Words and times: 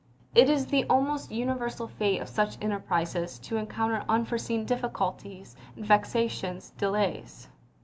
It 0.33 0.49
is 0.49 0.65
the 0.65 0.83
almost 0.85 1.31
universal 1.31 1.87
fate 1.87 2.21
of 2.23 2.27
such 2.27 2.57
enterprises 2.59 3.37
to 3.43 3.57
encounter 3.57 4.03
unforeseen 4.09 4.65
difficulties 4.65 5.55
and 5.75 5.85
vexatious 5.85 6.71
delays. 6.71 7.49